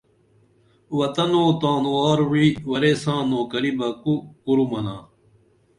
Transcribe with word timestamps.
وطن 0.99 1.31
اُو 1.37 1.45
تانوار 1.61 2.19
وعی 2.29 2.47
ورے 2.69 2.93
ساں 3.03 3.21
نوکری 3.29 3.71
بہ 3.77 3.87
کو 4.01 4.13
کُرُمنا 4.43 4.97